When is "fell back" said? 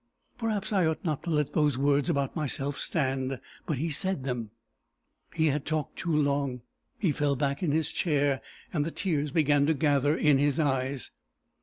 7.11-7.61